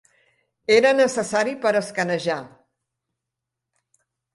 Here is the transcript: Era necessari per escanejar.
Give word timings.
Era 0.75 0.93
necessari 1.01 1.55
per 1.67 1.75
escanejar. 1.83 2.41